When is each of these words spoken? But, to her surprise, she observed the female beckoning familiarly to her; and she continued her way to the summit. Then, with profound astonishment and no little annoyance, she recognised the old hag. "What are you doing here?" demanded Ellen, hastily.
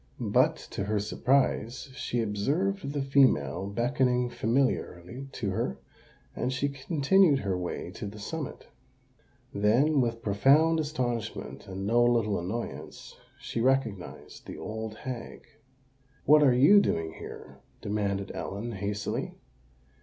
But, 0.33 0.55
to 0.71 0.85
her 0.85 0.97
surprise, 0.99 1.91
she 1.93 2.21
observed 2.23 2.91
the 2.93 3.03
female 3.03 3.67
beckoning 3.67 4.31
familiarly 4.31 5.29
to 5.33 5.51
her; 5.51 5.77
and 6.35 6.51
she 6.51 6.69
continued 6.69 7.41
her 7.41 7.55
way 7.55 7.91
to 7.91 8.07
the 8.07 8.17
summit. 8.17 8.69
Then, 9.53 10.01
with 10.01 10.23
profound 10.23 10.79
astonishment 10.79 11.67
and 11.67 11.85
no 11.85 12.03
little 12.03 12.39
annoyance, 12.39 13.15
she 13.39 13.61
recognised 13.61 14.47
the 14.47 14.57
old 14.57 14.95
hag. 14.95 15.45
"What 16.25 16.41
are 16.41 16.51
you 16.55 16.79
doing 16.79 17.13
here?" 17.19 17.59
demanded 17.79 18.31
Ellen, 18.33 18.71
hastily. 18.71 19.35